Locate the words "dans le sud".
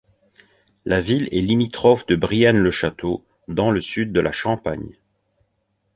3.47-4.11